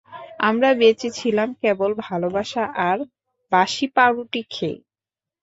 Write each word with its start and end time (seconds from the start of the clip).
আমরা 0.39 0.69
বেঁচেছিলাম 0.79 1.49
কেবল 1.61 1.91
ভালোবাসা 2.05 2.63
আর 2.87 2.97
বাসি 3.51 3.85
পাউরুটি 3.95 4.41
খেয়ে। 4.51 4.77